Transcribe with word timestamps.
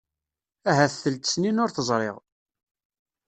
Ahat 0.69 0.93
telt-snin 1.03 1.57
sur 1.61 1.69
t-ẓriɣ. 1.71 2.17